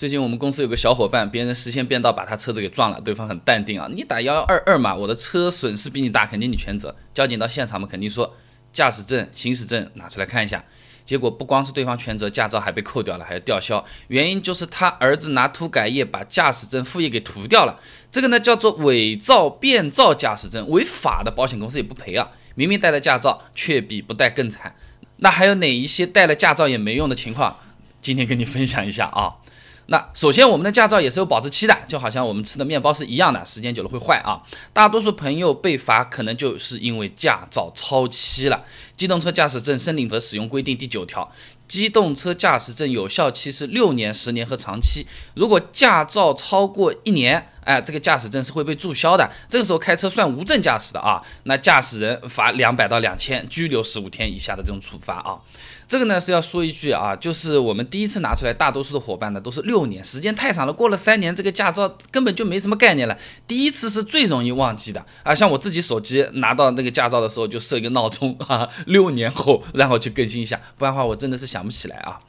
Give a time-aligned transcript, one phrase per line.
[0.00, 6.96] 最近我们公司有个小伙伴，别人实线变道把他车子给撞了，对方很淡定啊，你打幺幺二二嘛，我的车损失比你大，肯定你全责。
[7.12, 8.34] 交警到现场嘛，肯定说
[8.72, 10.64] 驾驶证、行驶证拿出来看一下。
[11.04, 13.84] 结果不光是对方全责，驾照还被扣掉了，还要吊销。
[14.08, 17.78] 原因就是他儿子拿涂改液把驾驶证副业给涂掉了。
[18.10, 22.30] 这个呢叫做伪造、变造驾驶证，违法的，保险公司也不赔啊。
[22.54, 24.74] 明明带了驾照，却比不带更惨。
[25.18, 27.58] 那还有哪一些带了驾照也没用的情况？
[28.00, 29.36] 今天跟你分享一下啊。
[29.90, 34.40] 那首先，我们的驾照也是有保质期的，就好像我们吃的面包是一样的，时间久了会坏啊。
[34.72, 38.62] 大多数朋友被罚，可能就是因为驾照超期了。
[38.96, 41.28] 机动车驾驶证申领和使用规定第九条，
[41.66, 45.04] 机动车驾驶证有效期是六年、十年和长期。
[45.34, 49.30] 如果驾照超过一年，哎，这个驾驶证是会被注销的。
[49.48, 55.38] 这个时候开车算无证驾驶的啊，那驾驶人罚两百到两千，拘留十五天以下的这种处罚啊。
[55.86, 63.18] 这个呢是要说一句啊，就是我们第一次拿出来，大多数的伙伴呢都是六年，时间太长了，过了三年，这个驾照根本就没什么概念了。
[63.48, 72.20] 第一次是最容易忘记的啊，像我自己手机拿到那个驾照的时候，就设一个闹钟啊，六年后然后去更新一下，不然的话我真的是想不起来啊。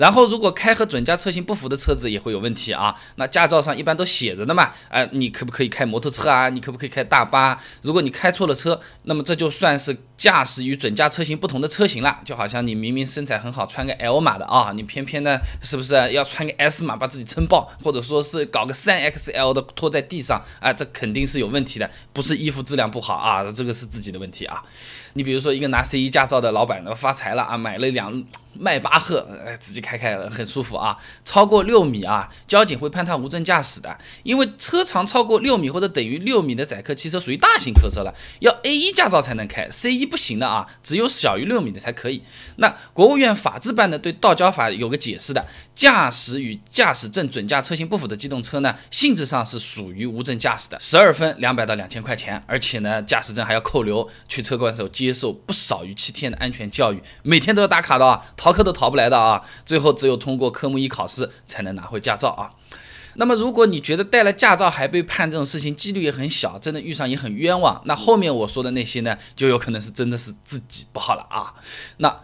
[0.00, 2.94] 然后，如果开和准驾车型不符的车子也会有问题啊。
[3.16, 6.48] 那驾照上一般都写着的嘛，哎，你可不可以开摩托车啊？
[6.48, 7.60] 你可不可以开大巴？
[7.82, 12.18] 如果你开错了车，那么这就算是驾驶与准驾车型不同的车型了。
[12.24, 20.72] 就好像你明明身材很好，穿个 L 码的啊，你偏偏呢是不是要穿个 S 码把自己撑爆，或者说是搞个三 XL 的拖在地上啊？
[20.72, 24.62] 这肯定是有问题的，不是衣服质量不好啊，这个是自己的问题啊。
[25.12, 28.24] 你比如说一个拿 C 一驾照的老板呢，发财了啊，买了两。
[28.54, 30.96] 迈巴赫，哎，自己开开了很舒服啊。
[31.24, 42.22] 超过六米啊，交警会判他无证驾驶的，因为车长超过六米或者等于六米的载客汽车属于大型客车了，要 A 一驾照才能开，C 一不行的啊，只有小于六米的才可以。
[42.56, 58.20] 那国务院法制办呢，对道交法有个解释的，驾驶与驾驶证准驾车型不符的机动车呢，性质上是属于无证驾驶的，十二分两百到两千块钱，而且呢，驾驶证还要扣留，去车管所接受不少于七天的安全教育，每天都要打卡的啊。
[58.40, 59.42] 逃课都逃不来的啊！
[59.66, 62.48] 最后只有通过科目一考试才能拿回驾照啊。
[63.16, 71.52] 那么，如果你觉得带了驾照还被判这种事情几率也很小，真的遇上也很冤枉，那后面我说的那些呢，就有可能是真的是自己不好了啊。
[71.98, 72.16] 那。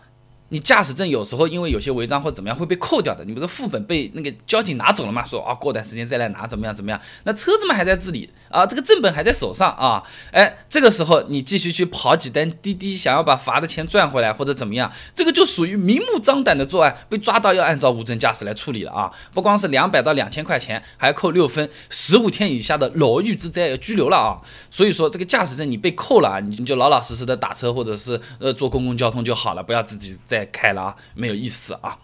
[0.49, 5.25] 你驾驶证有时候因为有些违章或怎么样会被扣掉的，你不是副本被那个交警拿走了嘛？
[5.25, 7.01] 说啊，过段时间再来拿，怎么样怎么样？
[7.25, 19.11] 那车子嘛还在这里啊，这个正本还在手上啊，哎，这个时候你继续去跑几单滴滴，想要把罚的钱赚回来或者怎么样，这个就属于明目张胆的作案，被抓到要按照无证驾驶来处理了啊！
[19.35, 24.39] 不光是两百到两千块钱，还要扣六分，十五天以下的牢狱之灾要拘留了啊！
[24.71, 30.36] 所以说这个驾驶证你被扣了啊，你就老老实实的打车或者是呃坐公共交通就好了，不要自己再。
[30.39, 31.99] 再开了啊，没有意思啊。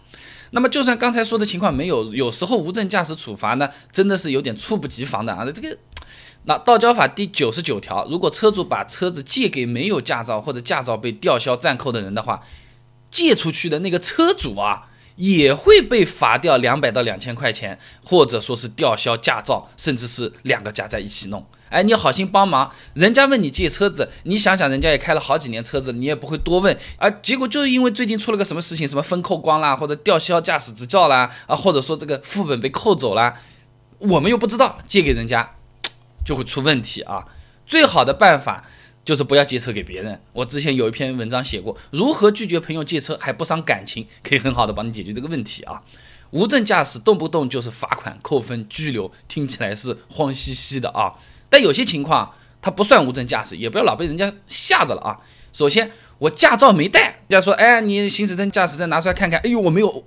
[0.51, 5.43] 那么就算刚才说的情况没有，有时候无证驾驶处罚呢，真的是有点猝不及防的啊。
[5.51, 5.77] 这个，
[6.43, 12.43] 那道交法第九十九条，如果车主把车子借给没有驾照或者驾照被吊销暂扣的人的话，
[13.09, 21.45] 借出去的那个车主啊，也会被罚掉两百到两千块钱，或者说是吊销驾照，甚至是两个加在一起弄。
[21.69, 27.09] 哎，你好心帮忙，人家问你借车子，你想想，人家也开了好几年车子，你也不会多问啊。
[27.09, 33.33] 结果就是因为最近出了个什么事情，什么分扣光啦，或者吊销驾驶执照啦，啊，或者说这个副本被扣走了，
[33.97, 35.55] 我们又不知道，借给人家
[36.23, 37.25] 就会出问题啊。
[37.65, 38.63] 最好的办法
[39.05, 40.19] 就是不要借车给别人。
[40.31, 45.81] 我之前有一篇文章写过，如何拒绝朋友借车还不伤感情，可以很好的帮你解决这个问题啊。
[46.31, 51.13] 无证驾驶动不动就是罚款、扣分、拘留，听起来是慌兮兮的啊。
[51.49, 55.19] 但有些情况，它不算无证驾驶，也不要老被人家吓着了啊。
[55.51, 60.03] 首先，我驾照没带，人家说，哎，你行驶证、驾驶证拿出来看看，哎呦，我没有，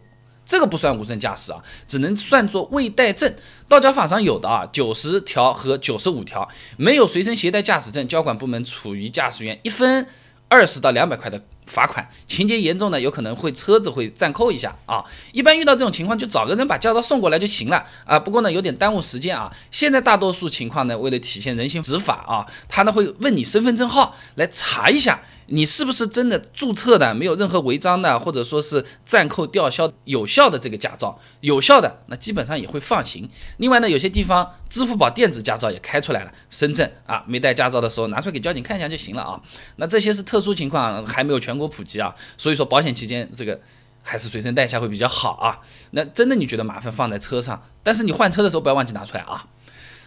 [0.46, 3.34] 这个不算无证驾驶啊，只能算作未带证。
[3.68, 6.48] 道交法上有的啊，九十条和九十五条，
[6.78, 10.06] 没有随身携带驾驶证，交管部门处于驾驶员一分
[10.48, 11.42] 二十到两百块的。
[11.66, 15.04] 罚款，情节严重的有可能会车子会暂扣一下啊。
[15.32, 18.16] 一般遇到这种情况，就找个人把驾照送过来就行了啊。
[18.16, 19.53] 不过呢，有点耽误时间啊。
[19.72, 25.21] 现在大多数情况呢，为了体现人性执法啊，他呢会问你身份证号来查一下。
[25.48, 31.19] 你是不是真的注册的，没有任何违章的，或者说是暂扣吊销有效的这个驾照？
[31.41, 33.28] 有效的，那基本上也会放行。
[33.59, 39.41] 另外呢，有些地方支付宝电子驾照也开出来了，深圳啊，没带驾照的时候拿出来给交警看一下就行了啊。
[39.77, 43.60] 那这些是特殊情况，还没有全国普及啊，所以说保险期间这个
[44.03, 45.60] 还是随身带一下会比较好啊。
[45.93, 49.47] 那真的你觉得麻烦放在车上，但是你换车的时候不要忘记拿出来啊。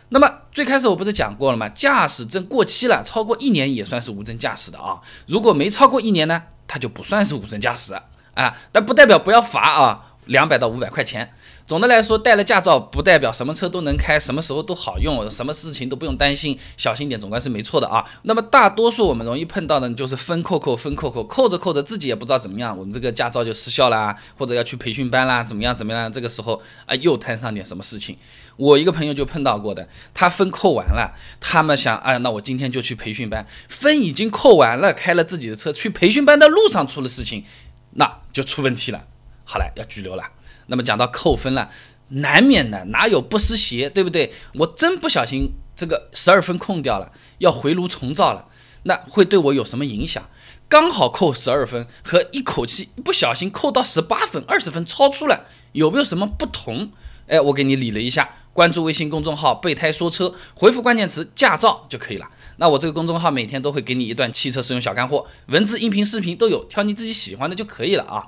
[0.10, 1.69] 那么最开始我不是讲过了吗？
[1.69, 5.00] 驾驶证过期了，超过一年也算是无证驾驶的啊。
[5.28, 7.94] 如果没超过一年呢，它就不算是无证驾驶
[8.34, 8.57] 啊。
[8.72, 11.34] 但不代表不要罚啊，两百到五百块钱。
[11.69, 18.04] 总的来说，带了驾照不代表什么车都能开，什么时候都好用，什么事情都不用担心，小心点总归是没错的啊。
[18.24, 26.12] 那么大多数我们容易碰到的，就是分扣扣分扣扣，扣着扣着自己也不知道怎么样，我们这个驾照就失效啦，或者要去培训班啦，怎么样怎么样？
[26.12, 28.18] 这个时候啊，又摊上点什么事情。
[28.56, 37.45] 我一个朋友就碰到过的，他分扣完了，他们想，哎，那我今天就去培训班，分已经扣完了，开了自己的车去培训班的路上出了事情，
[37.92, 39.06] 那就出问题了，
[39.51, 40.24] 好了，要拘留了。
[40.68, 41.68] 那么讲到扣分了，
[42.10, 44.31] 难免的，哪有不湿鞋，对不对？
[44.54, 48.46] 我真不小心这个十二分空掉了，要回炉重造了，
[48.84, 50.30] 那会对我有什么影响？
[50.68, 56.92] 刚好扣十二分和一口气不小心扣到十八分、二十分超出了，有没有什么不同？
[57.25, 62.28] 哎，我给你理了一下，关注微信公众号“备胎说车”，回复关键词“驾照”就可以了。
[62.57, 68.28] 那我这个公众号每天都会给你一段汽车使用小干货，文字、音频、视频都有，挑你自己喜欢的就可以了啊。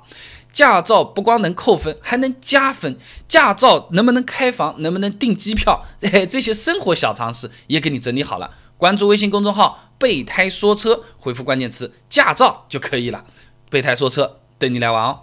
[0.52, 2.96] 驾照不光能扣分，还能加分。
[3.26, 8.50] 驾照能不能开房，能不能订机票， 哎，这些生活小常识也给你整理好了。
[8.76, 13.24] 关注微信公众号“备胎说车”，回复关键词“驾照”就可以了。
[13.70, 15.20] 备胎说车，等你来玩哦。